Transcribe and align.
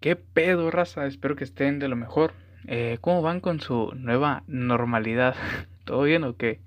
¿Qué 0.00 0.14
pedo, 0.14 0.70
raza? 0.70 1.06
Espero 1.06 1.34
que 1.34 1.42
estén 1.42 1.80
de 1.80 1.88
lo 1.88 1.96
mejor. 1.96 2.32
Eh, 2.68 2.98
¿Cómo 3.00 3.20
van 3.20 3.40
con 3.40 3.58
su 3.60 3.92
nueva 3.96 4.44
normalidad? 4.46 5.34
¿Todo 5.84 6.02
bien 6.02 6.22
o 6.22 6.36
qué? 6.36 6.60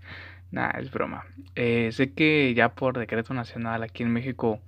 Nah, 0.51 0.71
es 0.71 0.91
broma. 0.91 1.23
Eh, 1.55 1.91
sé 1.93 2.11
que 2.11 2.53
ya 2.53 2.73
por 2.75 2.99
decreto 2.99 3.33
nacional 3.33 3.83
aquí 3.83 4.03
en 4.03 4.11
México 4.11 4.59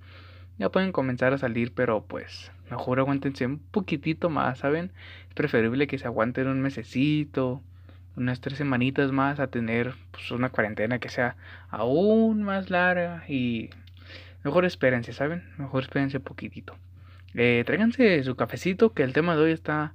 ya 0.56 0.70
pueden 0.70 0.92
comenzar 0.92 1.34
a 1.34 1.38
salir, 1.38 1.74
pero 1.74 2.06
pues 2.06 2.52
mejor 2.70 3.00
aguántense 3.00 3.44
un 3.44 3.58
poquitito 3.58 4.30
más, 4.30 4.60
¿saben? 4.60 4.92
Es 5.28 5.34
preferible 5.34 5.86
que 5.86 5.98
se 5.98 6.06
aguanten 6.06 6.46
un 6.48 6.62
mesecito, 6.62 7.60
unas 8.16 8.40
tres 8.40 8.56
semanitas 8.56 9.12
más 9.12 9.40
a 9.40 9.48
tener 9.48 9.92
pues, 10.10 10.30
una 10.30 10.48
cuarentena 10.48 11.00
que 11.00 11.10
sea 11.10 11.36
aún 11.68 12.42
más 12.42 12.70
larga 12.70 13.24
y 13.28 13.68
mejor 14.42 14.64
espérense, 14.64 15.12
¿saben? 15.12 15.44
Mejor 15.58 15.82
espérense 15.82 16.18
poquitito. 16.18 16.74
Eh, 17.34 17.64
tráiganse 17.66 18.22
su 18.22 18.36
cafecito, 18.36 18.92
que 18.92 19.02
el 19.02 19.12
tema 19.12 19.34
de 19.34 19.42
hoy 19.42 19.50
está, 19.50 19.94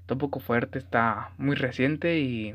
está 0.00 0.14
un 0.14 0.20
poco 0.20 0.40
fuerte, 0.40 0.78
está 0.78 1.32
muy 1.36 1.54
reciente 1.54 2.18
y 2.20 2.54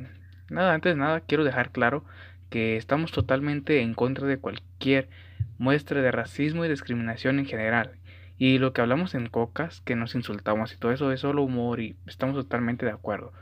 nada, 0.49 0.73
antes 0.73 0.93
de 0.93 0.99
nada 0.99 1.21
quiero 1.21 1.43
dejar 1.43 1.71
claro 1.71 2.03
que 2.49 2.77
estamos 2.77 3.11
totalmente 3.11 3.81
en 3.81 3.93
contra 3.93 4.27
de 4.27 4.37
cualquier 4.37 5.07
muestra 5.59 6.01
de 6.01 6.11
racismo 6.11 6.65
y 6.65 6.69
discriminación 6.69 7.39
en 7.39 7.45
general. 7.45 7.91
Y 8.39 8.57
lo 8.57 8.73
que 8.73 8.81
hablamos 8.81 9.13
en 9.13 9.29
Cocas, 9.29 9.81
que 9.81 9.95
nos 9.95 10.15
insultamos 10.15 10.73
y 10.73 10.77
todo 10.77 10.91
eso 10.91 11.11
es 11.11 11.19
solo 11.19 11.43
humor 11.43 11.79
y 11.79 11.95
estamos 12.07 12.35
totalmente 12.35 12.85
de 12.85 12.91
acuerdo. 12.91 13.33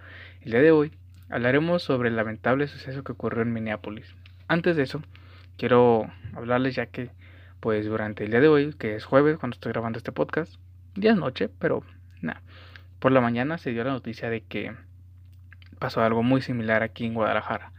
El 0.42 0.52
día 0.52 0.62
de 0.62 0.72
hoy 0.72 0.92
hablaremos 1.30 1.84
sobre 1.84 2.10
el 2.10 2.18
lamentable 2.18 2.68
suceso 2.68 3.04
que 3.04 3.14
ocurrió 3.14 3.42
en 3.42 3.54
Minneapolis. 3.54 4.14
Antes 4.50 4.76
de 4.76 4.84
eso, 4.84 5.02
quiero 5.58 6.12
hablarles 6.34 6.76
ya 6.76 6.88
que 6.88 7.10
pues 7.62 7.86
durante 7.86 8.26
el 8.26 8.32
día 8.32 8.42
de 8.42 8.48
hoy, 8.50 8.74
que 8.74 8.96
es 8.96 9.06
jueves 9.06 9.38
cuando 9.38 9.56
estoy 9.56 9.72
grabando 9.72 9.98
este 9.98 10.12
podcast, 10.12 10.56
ya 10.96 11.12
es 11.12 11.18
noche, 11.18 11.50
pero 11.50 11.84
nada. 12.22 12.42
Por 13.00 13.12
la 13.12 13.22
mañana 13.22 13.58
se 13.58 13.72
dio 13.72 13.84
la 13.84 13.92
noticia 13.92 14.30
de 14.30 14.42
que 14.42 14.74
pasó 15.80 16.02
algo 16.04 16.24
muy 16.24 16.42
similar 16.42 16.84
aquí 16.84 17.06
en 17.06 17.14
Guadalajara. 17.14 17.72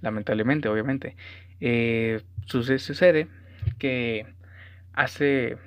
Lamentablemente, 0.00 0.68
obviamente. 0.68 1.16
Eh, 1.60 2.22
sucede, 2.46 3.28
que 3.78 4.26
hace 4.92 5.58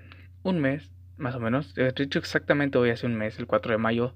un 0.43 0.59
mes, 0.59 0.91
más 1.17 1.35
o 1.35 1.39
menos, 1.39 1.73
de 1.75 1.93
hecho 1.95 2.19
exactamente 2.19 2.77
hoy 2.77 2.89
hace 2.89 3.05
un 3.05 3.15
mes, 3.15 3.39
el 3.39 3.47
4 3.47 3.71
de 3.71 3.77
mayo, 3.77 4.13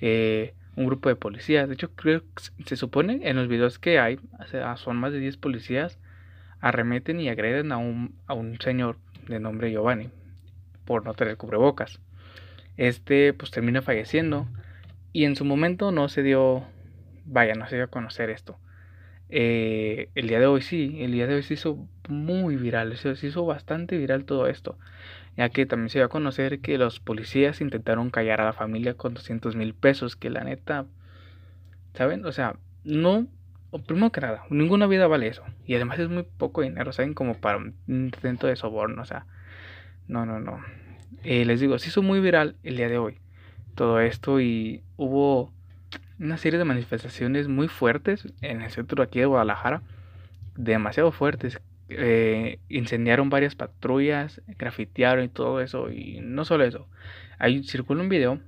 eh, 0.00 0.54
un 0.76 0.86
grupo 0.86 1.08
de 1.08 1.16
policías, 1.16 1.66
de 1.66 1.74
hecho 1.74 1.90
creo 1.96 2.20
que 2.20 2.64
se 2.64 2.76
supone 2.76 3.20
en 3.24 3.36
los 3.36 3.48
videos 3.48 3.80
que 3.80 3.98
hay, 3.98 4.20
son 4.76 4.96
más 4.96 5.12
de 5.12 5.18
10 5.18 5.36
policías, 5.38 5.98
arremeten 6.60 7.20
y 7.20 7.28
agreden 7.28 7.72
a 7.72 7.78
un, 7.78 8.14
a 8.26 8.34
un 8.34 8.60
señor 8.60 8.98
de 9.26 9.40
nombre 9.40 9.72
Giovanni 9.72 10.10
por 10.84 11.04
no 11.04 11.14
tener 11.14 11.36
cubrebocas. 11.36 12.00
Este 12.78 13.34
pues 13.34 13.50
termina 13.50 13.82
falleciendo 13.82 14.46
y 15.12 15.24
en 15.24 15.36
su 15.36 15.44
momento 15.44 15.90
no 15.92 16.08
se 16.08 16.22
dio, 16.22 16.64
vaya, 17.26 17.54
no 17.54 17.68
se 17.68 17.74
dio 17.76 17.84
a 17.84 17.88
conocer 17.88 18.30
esto. 18.30 18.58
Eh, 19.30 20.10
el 20.14 20.28
día 20.28 20.38
de 20.40 20.46
hoy 20.46 20.62
sí, 20.62 20.96
el 21.00 21.12
día 21.12 21.26
de 21.26 21.34
hoy 21.34 21.42
se 21.42 21.54
hizo 21.54 21.86
muy 22.08 22.56
viral, 22.56 22.96
se, 22.96 23.10
hizo 23.26 23.44
bastante 23.44 23.98
viral 23.98 24.24
todo 24.24 24.46
esto, 24.46 24.78
ya 25.36 25.50
que 25.50 25.66
también 25.66 25.90
se 25.90 25.98
dio 25.98 26.06
a 26.06 26.08
conocer 26.08 26.60
que 26.60 26.78
los 26.78 27.00
policías 27.00 27.60
intentaron 27.60 28.10
callar 28.10 28.40
a 28.40 28.44
la 28.44 28.52
familia 28.52 28.94
con 28.94 29.12
200 29.12 29.56
mil 29.56 29.74
pesos, 29.74 30.16
que 30.16 30.30
la 30.30 30.44
neta, 30.44 30.86
¿saben? 31.94 32.24
O 32.24 32.32
sea, 32.32 32.56
no, 32.84 33.26
primero 33.86 34.12
que 34.12 34.20
nada, 34.22 34.44
ninguna 34.50 34.86
vida 34.86 35.06
vale 35.08 35.26
eso, 35.28 35.42
y 35.66 35.74
además 35.74 35.98
es 35.98 36.08
muy 36.08 36.22
poco 36.22 36.62
dinero, 36.62 36.92
¿saben? 36.92 37.12
Como 37.12 37.34
para 37.34 37.58
un 37.58 37.74
intento 37.88 38.46
de 38.46 38.56
soborno, 38.56 39.02
o 39.02 39.04
sea, 39.04 39.26
no, 40.06 40.24
no, 40.24 40.40
no, 40.40 40.58
eh, 41.24 41.44
les 41.44 41.60
digo, 41.60 41.78
se 41.78 41.88
hizo 41.88 42.02
muy 42.02 42.20
viral 42.20 42.56
el 42.62 42.76
día 42.76 42.88
de 42.88 42.98
hoy 42.98 43.18
todo 43.78 44.00
esto 44.00 44.40
y 44.40 44.82
hubo 44.96 45.52
una 46.18 46.36
serie 46.36 46.58
de 46.58 46.64
manifestaciones 46.64 47.46
muy 47.46 47.68
fuertes 47.68 48.26
en 48.40 48.60
el 48.60 48.70
centro 48.72 49.04
aquí 49.04 49.20
de 49.20 49.26
Guadalajara, 49.26 49.82
demasiado 50.56 51.12
fuertes. 51.12 51.60
Eh, 51.88 52.58
incendiaron 52.68 53.30
varias 53.30 53.54
patrullas, 53.54 54.42
grafitearon 54.58 55.24
y 55.24 55.28
todo 55.28 55.60
eso. 55.60 55.92
Y 55.92 56.18
no 56.20 56.44
solo 56.44 56.64
eso, 56.64 56.88
ahí 57.38 57.62
circula 57.62 58.02
un 58.02 58.08
video, 58.08 58.40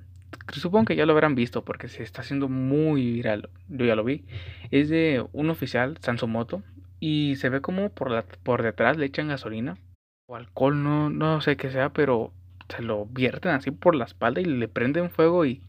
supongo 0.49 0.87
que 0.87 0.97
ya 0.97 1.07
lo 1.07 1.13
habrán 1.13 1.37
visto 1.37 1.65
porque 1.65 1.87
se 1.87 2.03
está 2.03 2.23
haciendo 2.23 2.49
muy 2.49 3.13
viral, 3.13 3.51
yo 3.69 3.85
ya 3.85 3.95
lo 3.95 4.03
vi. 4.03 4.25
Es 4.73 4.89
de 4.89 5.25
un 5.33 5.49
oficial, 5.49 5.97
Sansomoto, 6.01 6.65
y 6.99 7.37
se 7.37 7.51
ve 7.51 7.61
como 7.61 7.91
por, 7.91 8.11
la, 8.11 8.25
por 8.43 8.65
detrás 8.65 8.97
le 8.97 9.07
echan 9.07 9.29
gasolina 9.29 9.79
o 10.27 10.35
alcohol, 10.35 10.83
no, 10.83 11.09
no 11.09 11.41
sé 11.41 11.57
qué 11.57 11.71
sea, 11.71 11.91
pero 11.91 12.33
se 12.71 12.83
lo 12.83 13.07
vierten 13.07 13.53
así 13.53 13.71
por 13.71 13.95
la 13.95 14.05
espalda 14.05 14.41
y 14.41 14.45
le 14.45 14.69
prenden 14.69 15.11
fuego 15.11 15.45
y 15.45 15.63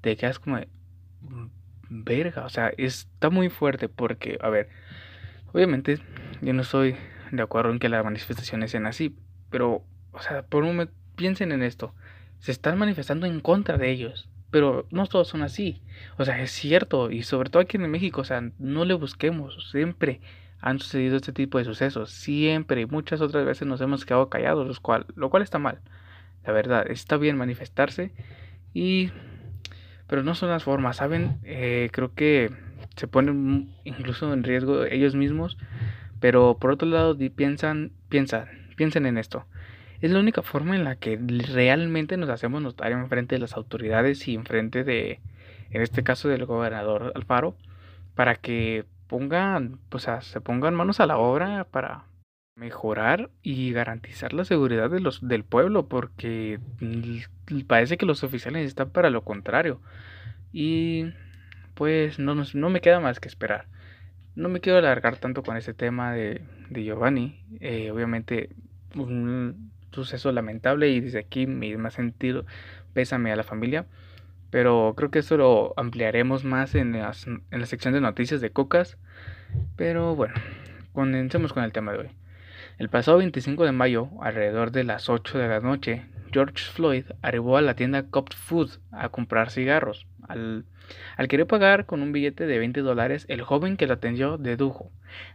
te 0.00 0.16
quedas 0.16 0.38
como 0.38 0.58
de, 0.58 0.68
verga, 1.88 2.44
o 2.44 2.48
sea, 2.48 2.72
está 2.76 3.30
muy 3.30 3.48
fuerte 3.48 3.88
porque, 3.88 4.38
a 4.40 4.50
ver, 4.50 4.68
obviamente 5.52 6.00
yo 6.40 6.52
no 6.52 6.62
estoy 6.62 6.96
de 7.30 7.42
acuerdo 7.42 7.72
en 7.72 7.78
que 7.78 7.88
las 7.88 8.04
manifestaciones 8.04 8.70
sean 8.70 8.86
así, 8.86 9.16
pero, 9.50 9.82
o 10.12 10.20
sea, 10.20 10.42
por 10.42 10.62
un 10.62 10.70
momento 10.70 10.94
piensen 11.16 11.52
en 11.52 11.62
esto, 11.62 11.94
se 12.38 12.52
están 12.52 12.78
manifestando 12.78 13.26
en 13.26 13.40
contra 13.40 13.78
de 13.78 13.90
ellos, 13.90 14.28
pero 14.50 14.86
no 14.90 15.06
todos 15.06 15.28
son 15.28 15.42
así, 15.42 15.82
o 16.18 16.24
sea, 16.24 16.42
es 16.42 16.50
cierto, 16.50 17.10
y 17.10 17.22
sobre 17.22 17.50
todo 17.50 17.62
aquí 17.62 17.76
en 17.76 17.90
México, 17.90 18.20
o 18.20 18.24
sea, 18.24 18.50
no 18.58 18.84
le 18.84 18.94
busquemos, 18.94 19.70
siempre 19.70 20.20
han 20.60 20.78
sucedido 20.78 21.16
este 21.16 21.32
tipo 21.32 21.58
de 21.58 21.64
sucesos, 21.64 22.10
siempre 22.10 22.82
y 22.82 22.86
muchas 22.86 23.20
otras 23.20 23.44
veces 23.44 23.68
nos 23.68 23.80
hemos 23.80 24.04
quedado 24.04 24.30
callados, 24.30 24.66
los 24.66 24.80
cual, 24.80 25.06
lo 25.14 25.28
cual 25.28 25.42
está 25.42 25.58
mal. 25.58 25.80
La 26.44 26.52
verdad, 26.52 26.90
está 26.90 27.16
bien 27.16 27.36
manifestarse 27.36 28.12
y... 28.72 29.10
Pero 30.06 30.22
no 30.22 30.34
son 30.34 30.50
las 30.50 30.64
formas, 30.64 30.98
¿saben? 30.98 31.38
Eh, 31.44 31.88
creo 31.90 32.14
que 32.14 32.50
se 32.94 33.08
ponen 33.08 33.74
incluso 33.84 34.32
en 34.32 34.42
riesgo 34.42 34.84
ellos 34.84 35.14
mismos. 35.14 35.56
Pero 36.20 36.58
por 36.58 36.70
otro 36.70 36.88
lado, 36.88 37.16
piensan, 37.34 37.92
piensan, 38.08 38.46
piensen 38.76 39.06
en 39.06 39.18
esto. 39.18 39.46
Es 40.00 40.10
la 40.10 40.20
única 40.20 40.42
forma 40.42 40.76
en 40.76 40.84
la 40.84 40.96
que 40.96 41.18
realmente 41.52 42.16
nos 42.16 42.28
hacemos 42.28 42.62
notar 42.62 42.92
en 42.92 43.08
frente 43.08 43.36
de 43.36 43.40
las 43.40 43.54
autoridades 43.54 44.26
y 44.28 44.34
en 44.34 44.44
frente 44.44 44.84
de, 44.84 45.20
en 45.70 45.82
este 45.82 46.02
caso, 46.02 46.28
del 46.28 46.44
gobernador 46.44 47.12
Alfaro, 47.14 47.56
para 48.14 48.36
que 48.36 48.84
pongan, 49.06 49.78
pues, 49.88 50.08
se 50.20 50.40
pongan 50.40 50.74
manos 50.74 51.00
a 51.00 51.06
la 51.06 51.16
obra 51.16 51.64
para 51.70 52.04
mejorar 52.56 53.30
y 53.42 53.72
garantizar 53.72 54.32
la 54.32 54.44
seguridad 54.44 54.90
de 54.90 55.00
los, 55.00 55.26
del 55.26 55.44
pueblo, 55.44 55.88
porque 55.88 56.60
parece 57.66 57.96
que 57.96 58.06
los 58.06 58.22
oficiales 58.24 58.66
están 58.66 58.90
para 58.90 59.10
lo 59.10 59.24
contrario. 59.24 59.80
Y 60.52 61.12
pues 61.74 62.18
no, 62.18 62.34
no 62.34 62.70
me 62.70 62.80
queda 62.80 63.00
más 63.00 63.20
que 63.20 63.28
esperar. 63.28 63.66
No 64.36 64.48
me 64.48 64.60
quiero 64.60 64.78
alargar 64.78 65.16
tanto 65.18 65.42
con 65.42 65.56
ese 65.56 65.74
tema 65.74 66.12
de, 66.12 66.42
de 66.70 66.84
Giovanni. 66.84 67.40
Eh, 67.60 67.90
obviamente 67.90 68.50
un 68.96 69.72
suceso 69.92 70.30
lamentable 70.32 70.88
y 70.90 71.00
desde 71.00 71.20
aquí 71.20 71.46
mi 71.46 71.76
más 71.76 71.94
sentido 71.94 72.46
pésame 72.92 73.32
a 73.32 73.36
la 73.36 73.42
familia. 73.42 73.86
Pero 74.50 74.94
creo 74.96 75.10
que 75.10 75.20
eso 75.20 75.36
lo 75.36 75.74
ampliaremos 75.76 76.44
más 76.44 76.76
en, 76.76 76.94
en 76.94 77.60
la 77.60 77.66
sección 77.66 77.94
de 77.94 78.00
noticias 78.00 78.40
de 78.40 78.50
Cocas. 78.50 78.98
Pero 79.76 80.14
bueno, 80.14 80.34
comencemos 80.92 81.52
con 81.52 81.64
el 81.64 81.72
tema 81.72 81.92
de 81.92 81.98
hoy. 81.98 82.23
El 82.76 82.88
pasado 82.88 83.18
25 83.18 83.64
de 83.64 83.70
mayo, 83.70 84.08
alrededor 84.20 84.72
de 84.72 84.82
las 84.82 85.08
8 85.08 85.38
de 85.38 85.46
la 85.46 85.60
noche, 85.60 86.06
George 86.32 86.64
Floyd 86.72 87.04
arribó 87.22 87.56
a 87.56 87.62
la 87.62 87.76
tienda 87.76 88.02
Copt 88.10 88.34
Food 88.34 88.80
a 88.90 89.10
comprar 89.10 89.50
cigarros. 89.50 90.08
Al, 90.26 90.64
al 91.16 91.28
querer 91.28 91.46
pagar 91.46 91.86
con 91.86 92.02
un 92.02 92.10
billete 92.10 92.46
de 92.46 92.58
20 92.58 92.80
dólares, 92.80 93.26
el 93.28 93.42
joven 93.42 93.76
que 93.76 93.86
lo 93.86 93.94
atendió 93.94 94.38
dedujo, 94.38 94.90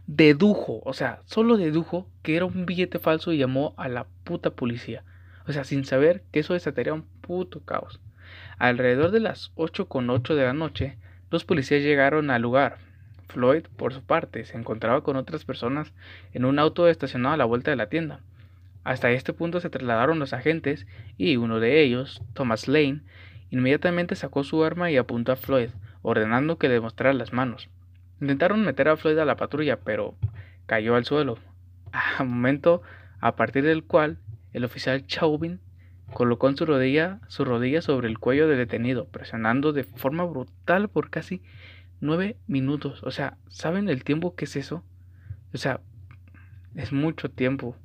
dedujo, 0.06 0.82
o 0.84 0.92
sea, 0.92 1.20
solo 1.24 1.56
dedujo 1.56 2.06
que 2.22 2.36
era 2.36 2.44
un 2.44 2.66
billete 2.66 2.98
falso 2.98 3.32
y 3.32 3.38
llamó 3.38 3.72
a 3.78 3.88
la 3.88 4.06
puta 4.24 4.50
policía. 4.50 5.02
O 5.46 5.52
sea, 5.52 5.64
sin 5.64 5.86
saber 5.86 6.22
que 6.32 6.40
eso 6.40 6.52
desataría 6.52 6.92
un 6.92 7.06
puto 7.22 7.64
caos. 7.64 8.02
Alrededor 8.58 9.12
de 9.12 9.20
las 9.20 9.50
8 9.54 9.88
con 9.88 10.10
8 10.10 10.34
de 10.34 10.44
la 10.44 10.52
noche, 10.52 10.98
los 11.30 11.46
policías 11.46 11.82
llegaron 11.82 12.28
al 12.28 12.42
lugar, 12.42 12.76
Floyd, 13.30 13.64
por 13.76 13.94
su 13.94 14.02
parte, 14.02 14.44
se 14.44 14.56
encontraba 14.56 15.02
con 15.02 15.16
otras 15.16 15.44
personas 15.44 15.92
en 16.32 16.44
un 16.44 16.58
auto 16.58 16.88
estacionado 16.88 17.34
a 17.34 17.38
la 17.38 17.44
vuelta 17.44 17.70
de 17.70 17.76
la 17.76 17.88
tienda. 17.88 18.20
Hasta 18.84 19.10
este 19.10 19.32
punto 19.32 19.60
se 19.60 19.70
trasladaron 19.70 20.18
los 20.18 20.32
agentes 20.32 20.86
y 21.16 21.36
uno 21.36 21.60
de 21.60 21.82
ellos, 21.82 22.22
Thomas 22.34 22.68
Lane, 22.68 23.02
inmediatamente 23.50 24.16
sacó 24.16 24.44
su 24.44 24.64
arma 24.64 24.90
y 24.90 24.96
apuntó 24.96 25.32
a 25.32 25.36
Floyd, 25.36 25.70
ordenando 26.02 26.58
que 26.58 26.68
le 26.68 26.80
mostrara 26.80 27.12
las 27.12 27.32
manos. 27.32 27.68
Intentaron 28.20 28.64
meter 28.64 28.88
a 28.88 28.96
Floyd 28.96 29.18
a 29.18 29.24
la 29.24 29.36
patrulla, 29.36 29.80
pero 29.80 30.14
cayó 30.66 30.94
al 30.94 31.04
suelo, 31.04 31.38
a 31.92 32.24
momento 32.24 32.82
a 33.20 33.36
partir 33.36 33.64
del 33.64 33.84
cual 33.84 34.18
el 34.52 34.64
oficial 34.64 35.06
Chauvin 35.06 35.60
colocó 36.12 36.48
en 36.48 36.56
su 36.56 36.66
rodilla 36.66 37.20
su 37.28 37.44
rodilla 37.44 37.82
sobre 37.82 38.08
el 38.08 38.18
cuello 38.18 38.48
del 38.48 38.58
detenido, 38.58 39.06
presionando 39.06 39.72
de 39.72 39.84
forma 39.84 40.24
brutal 40.24 40.88
por 40.88 41.10
casi 41.10 41.42
nueve 42.00 42.36
minutos. 42.46 43.02
O 43.02 43.10
sea, 43.10 43.36
¿saben 43.48 43.88
el 43.88 44.04
tiempo 44.04 44.34
que 44.34 44.44
es 44.44 44.56
eso? 44.56 44.84
O 45.52 45.58
sea, 45.58 45.80
es 46.74 46.92
mucho 46.92 47.30
tiempo. 47.30 47.76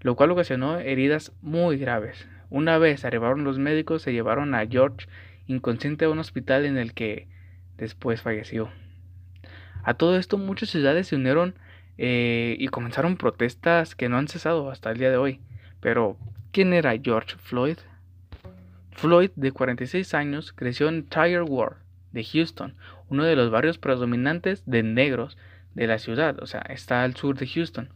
Lo 0.00 0.14
cual 0.14 0.30
ocasionó 0.30 0.78
heridas 0.78 1.32
muy 1.42 1.76
graves. 1.76 2.26
Una 2.50 2.78
vez 2.78 3.04
arribaron 3.04 3.44
los 3.44 3.58
médicos, 3.58 4.02
se 4.02 4.12
llevaron 4.12 4.54
a 4.54 4.66
George 4.66 5.06
inconsciente 5.46 6.04
a 6.04 6.10
un 6.10 6.18
hospital 6.18 6.64
en 6.64 6.76
el 6.76 6.94
que 6.94 7.26
después 7.76 8.22
falleció. 8.22 8.70
A 9.82 9.94
todo 9.94 10.16
esto 10.16 10.38
muchas 10.38 10.70
ciudades 10.70 11.08
se 11.08 11.16
unieron 11.16 11.54
eh, 11.96 12.56
y 12.58 12.68
comenzaron 12.68 13.16
protestas 13.16 13.94
que 13.94 14.08
no 14.08 14.18
han 14.18 14.28
cesado 14.28 14.70
hasta 14.70 14.90
el 14.90 14.98
día 14.98 15.10
de 15.10 15.16
hoy. 15.16 15.40
Pero, 15.80 16.16
¿quién 16.52 16.72
era 16.72 16.98
George 17.02 17.36
Floyd? 17.38 17.78
Floyd, 18.92 19.30
de 19.36 19.52
46 19.52 20.14
años, 20.14 20.52
creció 20.52 20.88
en 20.88 21.04
Tire 21.04 21.42
Ward 21.42 21.76
de 22.12 22.24
Houston, 22.24 22.74
uno 23.10 23.24
de 23.24 23.36
los 23.36 23.50
barrios 23.50 23.78
predominantes 23.78 24.62
de 24.66 24.82
negros 24.82 25.36
de 25.74 25.86
la 25.86 25.98
ciudad, 25.98 26.42
o 26.42 26.46
sea, 26.46 26.60
está 26.68 27.02
al 27.02 27.16
sur 27.16 27.36
de 27.38 27.46
Houston. 27.46 27.88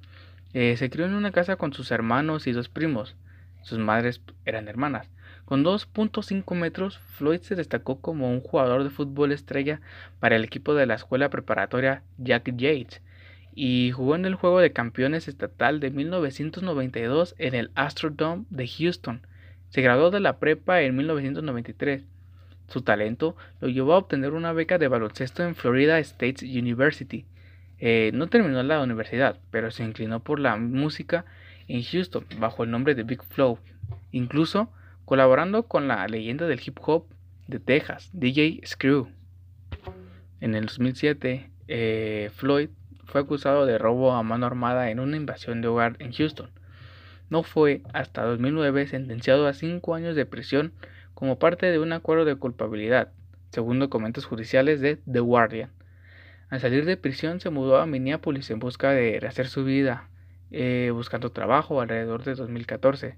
Eh, 0.55 0.77
se 0.77 0.91
crió 0.91 1.07
en 1.07 1.15
una 1.15 1.33
casa 1.33 1.57
con 1.57 1.73
sus 1.73 1.91
hermanos 1.91 2.47
y 2.47 2.53
dos 2.53 2.69
primos. 2.69 3.17
Sus 3.63 3.79
madres 3.79 4.21
eran 4.45 4.69
hermanas. 4.69 5.09
Con 5.45 5.65
2.5 5.65 6.55
metros, 6.55 6.99
Floyd 6.99 7.41
se 7.41 7.55
destacó 7.55 8.01
como 8.01 8.31
un 8.31 8.41
jugador 8.41 8.85
de 8.85 8.91
fútbol 8.91 9.33
estrella 9.33 9.81
para 10.21 10.37
el 10.37 10.45
equipo 10.45 10.75
de 10.75 10.87
la 10.87 10.95
escuela 10.95 11.31
preparatoria 11.31 12.03
Jack 12.19 12.57
Yates 12.57 13.03
y 13.55 13.91
jugó 13.93 14.15
en 14.17 14.25
el 14.25 14.35
juego 14.35 14.61
de 14.61 14.73
campeones 14.73 15.29
estatal 15.29 15.81
de 15.81 15.91
1992 15.91 17.35
en 17.39 17.55
el 17.55 17.71
Astrodome 17.75 18.45
de 18.51 18.67
Houston. 18.67 19.27
Se 19.69 19.83
graduó 19.83 20.11
de 20.11 20.21
la 20.21 20.39
prepa 20.39 20.83
en 20.83 20.97
1993. 20.97 22.05
Su 22.69 22.83
talento 22.83 23.37
lo 23.61 23.69
llevó 23.69 23.95
a 23.95 23.99
obtener 23.99 24.33
una 24.33 24.53
beca 24.53 24.79
de 24.79 24.89
baloncesto 24.89 25.43
en 25.43 25.55
Florida 25.55 25.99
State 25.99 26.47
University. 26.47 27.27
Eh, 27.79 28.11
no 28.15 28.29
terminó 28.29 28.63
la 28.63 28.81
universidad, 28.81 29.41
pero 29.51 29.71
se 29.71 29.85
inclinó 29.85 30.21
por 30.21 30.39
la 30.39 30.57
música 30.57 31.25
en 31.69 31.83
Houston 31.83 32.25
bajo 32.39 32.65
el 32.65 32.71
nombre 32.71 32.95
de 32.95 33.03
Big 33.03 33.23
Flow. 33.25 33.59
Incluso 34.13 34.71
colaborando 35.05 35.65
con 35.65 35.89
la 35.89 36.07
leyenda 36.07 36.47
del 36.47 36.61
hip 36.65 36.79
hop 36.83 37.07
de 37.47 37.59
Texas, 37.59 38.11
DJ 38.13 38.61
Screw. 38.65 39.09
En 40.41 40.55
el 40.55 40.67
2007, 40.67 41.51
eh, 41.69 42.31
Floyd 42.35 42.71
fue 43.05 43.21
acusado 43.21 43.67
de 43.67 43.79
robo 43.79 44.13
a 44.13 44.23
mano 44.23 44.47
armada 44.47 44.91
en 44.91 45.01
una 45.01 45.17
invasión 45.17 45.61
de 45.61 45.69
hogar 45.69 45.97
en 45.99 46.13
Houston. 46.13 46.51
No 47.31 47.43
fue 47.43 47.83
hasta 47.93 48.25
2009 48.25 48.87
sentenciado 48.87 49.47
a 49.47 49.55
cinco 49.55 49.95
años 49.95 50.17
de 50.17 50.27
prisión 50.27 50.73
como 51.15 51.39
parte 51.39 51.67
de 51.67 51.79
un 51.79 51.93
acuerdo 51.93 52.25
de 52.25 52.37
culpabilidad, 52.37 53.13
según 53.51 53.79
documentos 53.79 54.25
judiciales 54.25 54.81
de 54.81 54.97
The 55.11 55.21
Guardian. 55.21 55.71
Al 56.49 56.61
salir 56.61 56.85
de 56.85 56.97
prisión 56.97 57.41
se 57.41 57.51
mudó 57.51 57.79
a 57.79 57.87
Minneapolis 57.87 58.51
en 58.51 58.59
busca 58.59 58.91
de 58.91 59.19
rehacer 59.21 59.49
su 59.49 59.65
vida, 59.65 60.09
eh, 60.51 60.91
buscando 60.93 61.31
trabajo 61.33 61.81
alrededor 61.81 62.25
de 62.25 62.35
2014. 62.35 63.17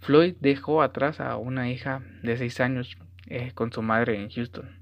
Floyd 0.00 0.34
dejó 0.40 0.82
atrás 0.82 1.20
a 1.20 1.36
una 1.36 1.70
hija 1.70 2.02
de 2.22 2.36
6 2.36 2.60
años 2.60 2.98
eh, 3.26 3.52
con 3.54 3.72
su 3.72 3.82
madre 3.82 4.20
en 4.20 4.30
Houston. 4.30 4.78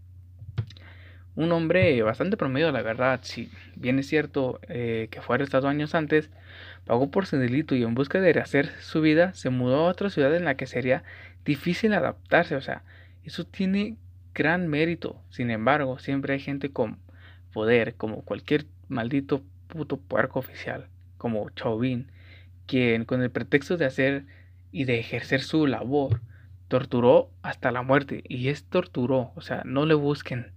Un 1.36 1.52
hombre 1.52 2.02
bastante 2.02 2.38
promedio, 2.38 2.72
la 2.72 2.80
verdad, 2.82 3.20
si 3.22 3.50
bien 3.74 3.98
es 3.98 4.06
cierto 4.06 4.58
eh, 4.68 5.08
que 5.10 5.20
fue 5.20 5.34
arrestado 5.34 5.68
años 5.68 5.94
antes, 5.94 6.30
pagó 6.86 7.10
por 7.10 7.26
su 7.26 7.36
delito 7.36 7.74
y 7.74 7.82
en 7.82 7.94
busca 7.94 8.20
de 8.20 8.32
rehacer 8.32 8.70
su 8.80 9.02
vida 9.02 9.34
se 9.34 9.50
mudó 9.50 9.86
a 9.86 9.90
otra 9.90 10.08
ciudad 10.08 10.34
en 10.34 10.46
la 10.46 10.56
que 10.56 10.66
sería 10.66 11.04
difícil 11.46 11.94
adaptarse, 11.94 12.56
o 12.56 12.60
sea, 12.60 12.82
eso 13.24 13.44
tiene 13.44 13.96
gran 14.34 14.68
mérito. 14.68 15.22
Sin 15.30 15.50
embargo, 15.50 15.98
siempre 15.98 16.34
hay 16.34 16.40
gente 16.40 16.70
con 16.70 16.98
poder, 17.52 17.94
como 17.94 18.22
cualquier 18.22 18.66
maldito 18.88 19.42
puto 19.68 19.96
puerco 19.96 20.40
oficial, 20.40 20.88
como 21.16 21.48
Chauvin, 21.50 22.10
quien 22.66 23.04
con 23.04 23.22
el 23.22 23.30
pretexto 23.30 23.76
de 23.76 23.86
hacer 23.86 24.26
y 24.72 24.84
de 24.84 24.98
ejercer 24.98 25.40
su 25.40 25.66
labor, 25.66 26.20
torturó 26.68 27.30
hasta 27.42 27.70
la 27.70 27.82
muerte. 27.82 28.22
Y 28.28 28.48
es 28.48 28.64
torturó, 28.64 29.32
o 29.36 29.40
sea, 29.40 29.62
no 29.64 29.86
le 29.86 29.94
busquen. 29.94 30.52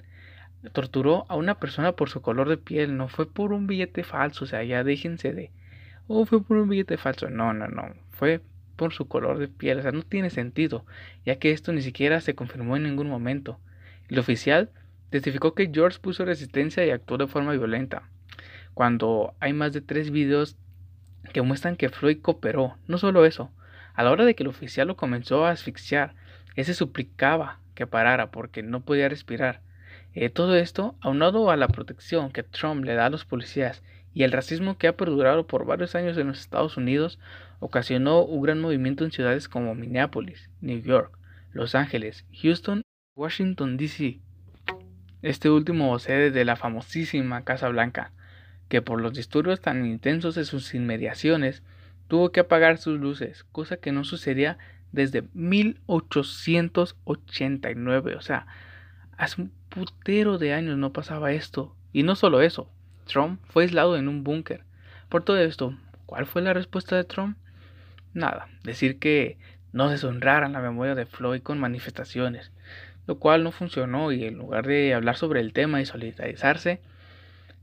Torturó 0.74 1.26
a 1.30 1.36
una 1.36 1.56
persona 1.56 1.94
por 1.94 2.10
su 2.10 2.22
color 2.22 2.50
de 2.50 2.58
piel, 2.58 2.98
no 2.98 3.08
fue 3.08 3.32
por 3.32 3.54
un 3.54 3.68
billete 3.68 4.04
falso, 4.04 4.44
o 4.44 4.48
sea, 4.48 4.64
ya 4.64 4.84
déjense 4.84 5.34
de... 5.34 5.52
Oh, 6.08 6.26
fue 6.26 6.44
por 6.44 6.58
un 6.58 6.68
billete 6.68 6.98
falso. 6.98 7.30
No, 7.30 7.54
no, 7.54 7.68
no. 7.68 7.94
Fue 8.10 8.42
por 8.80 8.94
su 8.94 9.10
color 9.10 9.40
de 9.40 9.50
piel. 9.50 9.80
O 9.80 9.82
sea, 9.82 9.92
no 9.92 10.04
tiene 10.04 10.30
sentido, 10.30 10.86
ya 11.26 11.36
que 11.38 11.52
esto 11.52 11.74
ni 11.74 11.82
siquiera 11.82 12.22
se 12.22 12.34
confirmó 12.34 12.78
en 12.78 12.84
ningún 12.84 13.10
momento. 13.10 13.60
El 14.08 14.20
oficial 14.20 14.70
testificó 15.10 15.54
que 15.54 15.70
George 15.72 16.00
puso 16.00 16.24
resistencia 16.24 16.86
y 16.86 16.92
actuó 16.92 17.18
de 17.18 17.28
forma 17.28 17.52
violenta. 17.52 18.04
Cuando 18.74 19.34
hay 19.42 19.52
más 19.52 19.74
de 19.74 19.82
tres 19.82 20.12
videos 20.12 20.56
que 21.34 21.42
muestran 21.42 21.76
que 21.76 21.90
Floyd 21.90 22.20
cooperó, 22.22 22.78
no 22.88 22.98
solo 22.98 23.26
eso, 23.26 23.52
a 23.96 24.04
la 24.04 24.12
hora 24.12 24.24
de 24.24 24.34
que 24.34 24.44
el 24.44 24.50
oficial 24.50 24.88
lo 24.88 24.96
comenzó 24.96 25.46
a 25.46 25.52
asfixiar, 25.52 26.16
ese 26.56 26.74
suplicaba 26.74 27.60
que 27.76 27.86
parara 27.86 28.32
porque 28.32 28.64
no 28.64 28.80
podía 28.80 29.10
respirar. 29.10 29.60
Eh, 30.14 30.30
todo 30.30 30.56
esto, 30.56 30.96
aunado 31.02 31.52
a 31.52 31.58
la 31.58 31.68
protección 31.68 32.32
que 32.32 32.44
Trump 32.44 32.86
le 32.86 32.94
da 32.94 33.08
a 33.08 33.10
los 33.10 33.26
policías 33.26 33.84
y 34.14 34.24
el 34.24 34.32
racismo 34.32 34.78
que 34.78 34.88
ha 34.88 34.98
perdurado 34.98 35.48
por 35.48 35.66
varios 35.66 35.96
años 35.96 36.18
en 36.18 36.28
los 36.28 36.40
Estados 36.40 36.78
Unidos, 36.78 37.20
ocasionó 37.60 38.24
un 38.24 38.42
gran 38.42 38.60
movimiento 38.60 39.04
en 39.04 39.12
ciudades 39.12 39.48
como 39.48 39.76
Minneapolis, 39.76 40.50
New 40.62 40.82
York, 40.82 41.18
Los 41.52 41.76
Ángeles, 41.76 42.26
Houston 42.42 42.84
Washington, 43.20 43.76
D.C. 43.76 44.22
Este 45.22 45.50
último 45.50 46.00
sede 46.00 46.32
de 46.32 46.46
la 46.46 46.56
famosísima 46.56 47.44
Casa 47.44 47.68
Blanca, 47.68 48.14
que 48.70 48.82
por 48.82 49.02
los 49.02 49.14
disturbios 49.14 49.60
tan 49.60 49.86
intensos 49.86 50.36
de 50.36 50.46
sus 50.46 50.74
inmediaciones 50.74 51.62
tuvo 52.08 52.32
que 52.32 52.40
apagar 52.40 52.78
sus 52.78 52.98
luces, 52.98 53.44
cosa 53.52 53.76
que 53.76 53.92
no 53.92 54.06
sucedía 54.06 54.58
desde 54.94 55.26
1889. 55.34 58.16
O 58.16 58.22
sea, 58.22 58.48
hace 59.18 59.42
un 59.42 59.52
putero 59.68 60.38
de 60.38 60.54
años 60.54 60.78
no 60.78 60.94
pasaba 60.94 61.34
esto. 61.34 61.76
Y 61.92 62.04
no 62.04 62.16
solo 62.16 62.42
eso, 62.42 62.72
Trump 63.10 63.42
fue 63.50 63.64
aislado 63.64 63.98
en 63.98 64.08
un 64.08 64.24
búnker. 64.24 64.64
Por 65.10 65.24
todo 65.24 65.40
esto, 65.40 65.76
¿cuál 66.06 66.28
fue 66.28 66.42
la 66.44 66.54
respuesta 66.54 66.96
de 66.96 67.04
Trump? 67.04 67.38
Nada, 68.14 68.48
decir 68.64 69.00
que 69.00 69.38
no 69.74 69.90
deshonraran 69.90 70.54
la 70.54 70.62
memoria 70.62 70.96
de 70.96 71.06
Floyd 71.06 71.42
con 71.42 71.60
manifestaciones, 71.60 72.52
lo 73.08 73.18
cual 73.18 73.44
no 73.44 73.52
funcionó 73.52 74.12
y 74.12 74.26
en 74.26 74.38
lugar 74.38 74.68
de 74.68 74.94
hablar 74.94 75.18
sobre 75.18 75.40
el 75.40 75.54
tema 75.54 75.82
y 75.82 75.86
solidarizarse, 75.86 76.82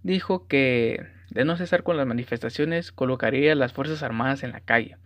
dijo 0.02 0.46
que 0.46 1.06
de 1.30 1.44
no 1.44 1.56
cesar 1.56 1.82
con 1.82 1.96
las 1.96 2.06
manifestaciones, 2.06 2.92
colocaría 2.92 3.54
las 3.54 3.72
Fuerzas 3.72 4.02
Armadas 4.02 4.42
en 4.42 4.52
la 4.52 4.60
calle 4.60 4.96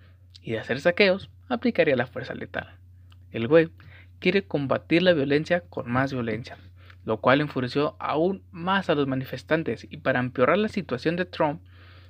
y 0.43 0.53
de 0.53 0.59
hacer 0.59 0.81
saqueos, 0.81 1.31
aplicaría 1.49 1.97
la 1.97 2.07
fuerza 2.07 2.35
letal. 2.35 2.76
El 3.33 3.47
güey 3.47 3.71
quiere 4.19 4.43
combatir 4.43 5.03
la 5.03 5.12
violencia 5.12 5.61
con 5.61 5.91
más 5.91 6.12
violencia, 6.12 6.57
lo 7.04 7.19
cual 7.21 7.40
enfureció 7.40 7.97
aún 7.99 8.42
más 8.50 8.90
a 8.90 8.95
los 8.95 9.07
manifestantes 9.07 9.87
y 9.88 9.99
para 9.99 10.21
empeorar 10.21 10.59
la 10.59 10.69
situación 10.69 11.16
de 11.16 11.25
Trump, 11.25 11.62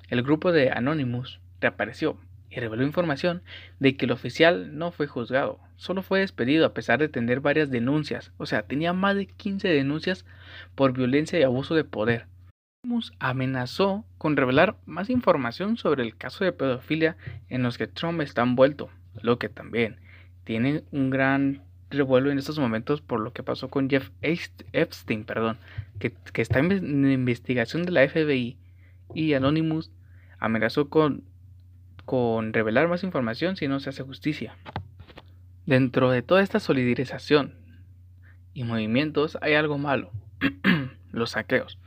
el 0.08 0.22
grupo 0.22 0.52
de 0.52 0.70
Anonymous 0.70 1.40
reapareció 1.60 2.18
y 2.50 2.58
reveló 2.58 2.82
información 2.82 3.42
de 3.78 3.96
que 3.96 4.06
el 4.06 4.12
oficial 4.12 4.76
no 4.76 4.90
fue 4.90 5.06
juzgado, 5.06 5.60
solo 5.76 6.02
fue 6.02 6.20
despedido 6.20 6.66
a 6.66 6.74
pesar 6.74 6.98
de 6.98 7.08
tener 7.08 7.40
varias 7.40 7.70
denuncias, 7.70 8.32
o 8.38 8.46
sea, 8.46 8.62
tenía 8.62 8.92
más 8.92 9.16
de 9.16 9.26
15 9.26 9.68
denuncias 9.68 10.26
por 10.74 10.92
violencia 10.92 11.38
y 11.38 11.44
abuso 11.44 11.74
de 11.74 11.84
poder. 11.84 12.26
Amenazó 13.18 14.04
con 14.18 14.36
revelar 14.36 14.76
más 14.86 15.10
información 15.10 15.76
sobre 15.76 16.02
el 16.02 16.16
caso 16.16 16.44
de 16.44 16.52
pedofilia 16.52 17.16
en 17.48 17.62
los 17.62 17.78
que 17.78 17.86
Trump 17.86 18.20
está 18.22 18.42
envuelto, 18.42 18.90
lo 19.22 19.38
que 19.38 19.48
también 19.48 20.00
tiene 20.44 20.82
un 20.90 21.10
gran 21.10 21.62
revuelo 21.90 22.30
en 22.30 22.38
estos 22.38 22.58
momentos 22.58 23.00
por 23.00 23.20
lo 23.20 23.32
que 23.32 23.42
pasó 23.42 23.68
con 23.68 23.90
Jeff 23.90 24.10
Epstein, 24.22 25.24
perdón, 25.24 25.58
que, 25.98 26.14
está 26.34 26.60
en 26.60 27.10
investigación 27.10 27.84
de 27.84 27.92
la 27.92 28.08
FBI 28.08 28.56
y 29.14 29.34
Anonymous 29.34 29.90
amenazó 30.38 30.88
con, 30.88 31.24
con 32.04 32.52
revelar 32.52 32.88
más 32.88 33.04
información 33.04 33.56
si 33.56 33.68
no 33.68 33.80
se 33.80 33.90
hace 33.90 34.02
justicia. 34.02 34.56
Dentro 35.66 36.10
de 36.10 36.22
toda 36.22 36.42
esta 36.42 36.60
solidarización 36.60 37.54
y 38.54 38.64
movimientos 38.64 39.36
hay 39.42 39.54
algo 39.54 39.78
malo, 39.78 40.10
los 41.12 41.30
saqueos 41.30 41.78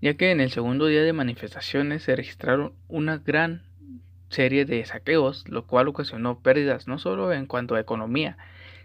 ya 0.00 0.14
que 0.14 0.30
en 0.30 0.40
el 0.40 0.50
segundo 0.50 0.86
día 0.86 1.02
de 1.02 1.12
manifestaciones 1.12 2.02
se 2.02 2.16
registraron 2.16 2.72
una 2.88 3.18
gran 3.18 3.62
serie 4.30 4.64
de 4.64 4.84
saqueos, 4.84 5.46
lo 5.48 5.66
cual 5.66 5.88
ocasionó 5.88 6.40
pérdidas 6.40 6.86
no 6.86 6.98
solo 6.98 7.32
en 7.32 7.46
cuanto 7.46 7.74
a 7.74 7.80
economía, 7.80 8.38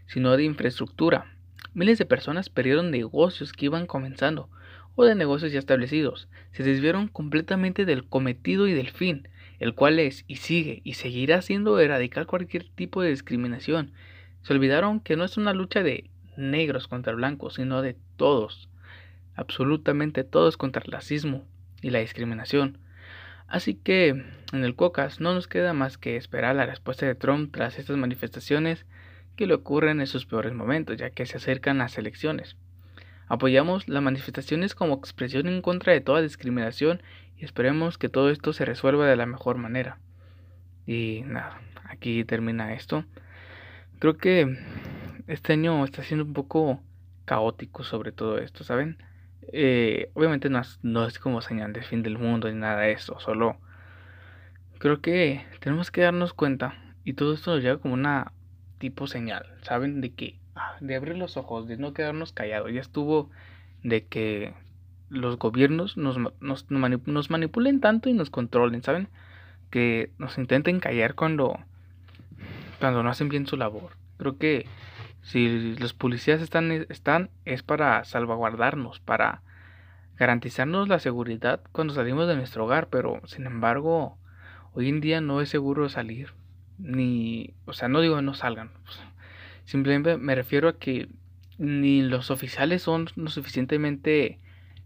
sino 0.07 0.35
de 0.38 0.43
infraestructura. 0.43 1.35
Miles 1.74 1.97
de 1.97 2.05
personas 2.05 2.50
perdieron 2.50 2.91
negocios 2.91 3.53
que 3.53 3.65
iban 3.65 3.85
comenzando 3.85 4.50
o 4.95 5.03
de 5.03 5.15
negocios 5.15 5.51
ya 5.51 5.59
establecidos, 5.59 6.29
se 6.51 6.63
desviaron 6.63 7.07
completamente 7.09 7.85
del 7.85 8.07
cometido 8.07 8.67
y 8.67 8.74
del 8.74 8.89
fin, 8.89 9.27
el 9.59 9.74
cual 9.74 10.00
es 10.00 10.24
y 10.27 10.38
sigue 10.38 10.81
y 10.83 10.93
seguirá 10.93 11.41
siendo 11.41 11.79
erradicar 11.79 12.25
cualquier 12.25 12.69
tipo 12.69 13.01
de 13.01 13.09
discriminación. 13.09 13.91
Se 14.41 14.53
olvidaron 14.53 15.00
que 15.01 15.17
no 15.17 15.25
es 15.25 15.38
una 15.38 15.53
lucha 15.53 15.83
de 15.83 16.09
negros 16.38 16.88
contra 16.88 17.13
blancos, 17.13 17.55
sino 17.55 17.81
de 17.81 17.97
todos 18.15 18.69
absolutamente 19.35 20.24
todos 20.24 20.57
contra 20.57 20.81
el 20.85 20.91
racismo 20.91 21.45
y 21.81 21.89
la 21.89 22.00
discriminación. 22.00 22.77
Así 23.47 23.75
que 23.75 24.09
en 24.09 24.63
el 24.63 24.75
COCAS 24.75 25.19
no 25.19 25.33
nos 25.33 25.47
queda 25.47 25.74
más 25.74 25.97
que 25.97 26.15
esperar 26.15 26.55
la 26.55 26.65
respuesta 26.65 27.05
de 27.05 27.15
Trump 27.15 27.53
tras 27.53 27.77
estas 27.77 27.97
manifestaciones 27.97 28.85
que 29.36 29.48
le 29.48 29.54
ocurren 29.54 30.00
en 30.00 30.08
sus 30.08 30.25
peores 30.25 30.54
momentos, 30.54 30.98
ya 30.98 31.10
que 31.10 31.25
se 31.25 31.38
acercan 31.38 31.77
las 31.77 31.98
elecciones. 31.98 32.58
Apoyamos 33.27 33.88
las 33.88 34.04
manifestaciones 34.04 34.75
como 34.75 34.96
expresión 34.96 35.48
en 35.48 35.62
contra 35.62 35.94
de 35.94 36.01
toda 36.01 36.22
discriminación 36.22 37.01
y 37.38 37.46
esperemos 37.46 37.98
que 37.98 38.10
todo 38.10 38.30
esto 38.30 38.54
se 38.54 38.65
resuelva 38.65 39.08
de 39.08 39.15
la 39.15 39.25
mejor 39.25 39.58
manera. 39.58 40.00
Y 40.86 41.24
nada, 41.25 41.60
aquí 41.86 42.24
termina 42.24 42.74
esto. 42.74 43.06
Creo 44.00 44.18
que 44.18 44.58
este 45.27 45.54
año 45.54 45.84
está 45.84 46.04
siendo 46.04 46.25
un 46.25 46.34
poco 46.34 46.82
caótico 47.25 47.84
sobre 47.84 48.12
todo 48.12 48.38
esto, 48.38 48.63
¿saben? 48.63 48.98
Eh, 49.51 50.10
obviamente 50.13 50.50
no 50.50 50.60
es, 50.60 50.80
no 50.84 51.06
es 51.06 51.20
como 51.20 51.42
señal 51.42 51.74
de 51.74 51.82
fin 51.82 52.04
del 52.04 52.18
mundo 52.18 52.50
ni 52.50 52.60
nada 52.60 52.82
de 52.82 52.92
eso, 52.92 53.20
solo 53.20 53.58
creo 54.80 55.01
que 55.01 55.46
tenemos 55.60 55.92
que 55.92 56.01
darnos 56.01 56.34
cuenta 56.34 56.75
y 57.04 57.13
todo 57.13 57.34
esto 57.34 57.54
nos 57.54 57.63
llega 57.63 57.77
como 57.77 57.94
una 57.94 58.32
tipo 58.77 59.08
señal, 59.08 59.46
¿saben? 59.62 60.01
De 60.01 60.13
que 60.13 60.39
Ah, 60.55 60.77
de 60.79 60.96
abrir 60.96 61.17
los 61.17 61.36
ojos, 61.36 61.67
de 61.67 61.77
no 61.77 61.94
quedarnos 61.94 62.32
callados. 62.32 62.72
Ya 62.72 62.79
estuvo 62.79 63.29
de 63.84 64.05
que 64.05 64.53
los 65.10 65.38
gobiernos 65.38 65.98
nos, 65.98 66.17
nos, 66.39 66.72
nos 66.72 67.29
manipulen 67.29 67.82
tanto 67.82 68.10
y 68.10 68.13
nos 68.13 68.29
controlen, 68.29 68.82
¿saben? 68.82 69.10
Que 69.70 70.12
nos 70.17 70.38
intenten 70.38 70.79
callar 70.79 71.15
cuando, 71.15 71.60
cuando 72.79 73.03
no 73.03 73.10
hacen 73.10 73.27
bien 73.27 73.48
su 73.48 73.58
labor. 73.58 73.98
Creo 74.17 74.38
que 74.38 74.65
si 75.22 75.75
los 75.75 75.94
policías 75.94 76.41
están, 76.41 76.72
están 76.72 77.29
es 77.44 77.62
para 77.62 78.05
salvaguardarnos, 78.05 79.01
para 79.01 79.41
garantizarnos 80.17 80.88
la 80.88 81.00
seguridad 81.00 81.62
cuando 81.74 81.94
salimos 81.94 82.29
de 82.29 82.38
nuestro 82.38 82.63
hogar, 82.63 82.88
pero 82.88 83.20
sin 83.25 83.46
embargo, 83.46 84.17
hoy 84.74 84.88
en 84.88 85.01
día 85.01 85.20
no 85.20 85.41
es 85.41 85.50
seguro 85.50 85.89
salir. 85.89 86.29
Ni, 86.77 87.53
o 87.65 87.74
sea, 87.74 87.88
no 87.88 88.01
digo 88.01 88.22
no 88.22 88.34
salgan, 88.34 88.72
Simplemente 89.65 90.17
me 90.17 90.36
refiero 90.36 90.70
a 90.70 90.77
que 90.77 91.10
ni 91.58 92.01
los 92.01 92.29
oficiales 92.29 92.84
son 92.84 93.08
lo 93.15 93.29
suficientemente 93.29 94.39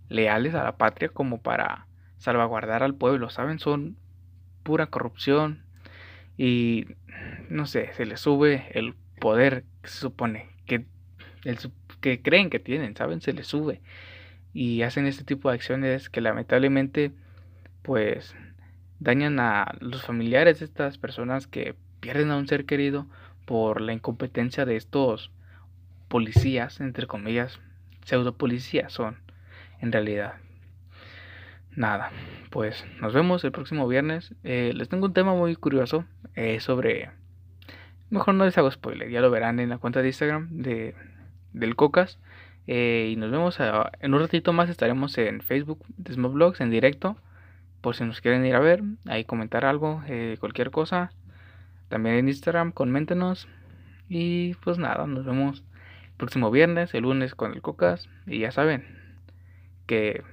leales 0.07 0.55
a 0.55 0.63
la 0.63 0.77
patria 0.77 1.09
como 1.09 1.41
para 1.41 1.85
salvaguardar 2.17 2.83
al 2.83 2.95
pueblo, 2.95 3.29
¿saben? 3.29 3.59
Son 3.59 3.97
pura 4.63 4.87
corrupción 4.87 5.63
y 6.37 6.85
no 7.49 7.65
sé, 7.65 7.91
se 7.93 8.05
les 8.05 8.21
sube 8.21 8.67
el 8.71 8.93
poder 9.19 9.65
que 9.81 9.89
se 9.89 9.99
supone 9.99 10.47
que, 10.65 10.85
el, 11.43 11.57
que 12.01 12.21
creen 12.21 12.49
que 12.49 12.59
tienen, 12.59 12.95
¿saben? 12.95 13.21
Se 13.21 13.33
les 13.33 13.47
sube 13.47 13.81
y 14.53 14.81
hacen 14.83 15.05
este 15.05 15.23
tipo 15.23 15.49
de 15.49 15.55
acciones 15.55 16.09
que 16.09 16.21
lamentablemente 16.21 17.11
pues 17.81 18.35
dañan 18.99 19.39
a 19.39 19.75
los 19.79 20.03
familiares 20.03 20.59
de 20.59 20.65
estas 20.65 20.97
personas 20.97 21.47
que 21.47 21.75
pierden 21.99 22.31
a 22.31 22.37
un 22.37 22.47
ser 22.47 22.65
querido 22.65 23.07
por 23.45 23.81
la 23.81 23.93
incompetencia 23.93 24.65
de 24.65 24.75
estos 24.75 25.31
policías, 26.07 26.81
entre 26.81 27.07
comillas, 27.07 27.59
pseudo 28.03 28.35
policías 28.35 28.91
son 28.91 29.17
en 29.81 29.91
realidad. 29.91 30.35
Nada, 31.75 32.11
pues 32.49 32.85
nos 32.99 33.13
vemos 33.13 33.43
el 33.43 33.51
próximo 33.51 33.87
viernes. 33.87 34.33
Eh, 34.43 34.73
les 34.75 34.89
tengo 34.89 35.05
un 35.05 35.13
tema 35.13 35.33
muy 35.33 35.55
curioso 35.55 36.05
eh, 36.35 36.59
sobre... 36.59 37.11
Mejor 38.09 38.33
no 38.33 38.45
les 38.45 38.57
hago 38.57 38.71
spoiler, 38.71 39.09
ya 39.09 39.21
lo 39.21 39.29
verán 39.29 39.59
en 39.59 39.69
la 39.69 39.77
cuenta 39.77 40.01
de 40.01 40.07
Instagram 40.07 40.49
de, 40.49 40.95
del 41.53 41.75
Cocas. 41.75 42.19
Eh, 42.65 43.11
y 43.11 43.15
nos 43.15 43.31
vemos 43.31 43.59
en 43.99 44.13
un 44.13 44.19
ratito 44.19 44.51
más. 44.51 44.69
Estaremos 44.69 45.17
en 45.17 45.41
Facebook 45.41 45.85
de 45.97 46.15
en 46.59 46.69
directo. 46.71 47.17
Por 47.81 47.95
si 47.95 48.03
nos 48.03 48.21
quieren 48.21 48.45
ir 48.45 48.55
a 48.55 48.59
ver, 48.59 48.83
ahí 49.05 49.23
comentar 49.25 49.65
algo, 49.65 50.03
cualquier 50.39 50.71
cosa. 50.71 51.11
También 51.87 52.15
en 52.15 52.27
Instagram, 52.27 52.71
coméntenos. 52.71 53.47
Y 54.09 54.55
pues 54.55 54.77
nada, 54.77 55.07
nos 55.07 55.25
vemos 55.25 55.63
el 56.03 56.15
próximo 56.17 56.51
viernes, 56.51 56.93
el 56.93 57.03
lunes 57.03 57.35
con 57.35 57.53
el 57.53 57.61
Cocas. 57.61 58.09
Y 58.25 58.39
ya 58.39 58.51
saben 58.51 58.85
que 59.85 60.23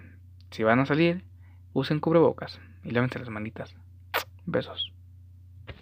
si 0.51 0.63
van 0.63 0.81
a 0.81 0.87
salir, 0.87 1.25
usen 1.73 2.01
cubrebocas 2.01 2.61
y 2.83 2.91
lávense 2.91 3.19
las 3.19 3.29
manitas. 3.29 3.75
Besos. 4.45 4.96